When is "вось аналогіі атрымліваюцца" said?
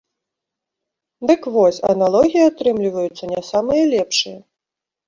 1.57-3.25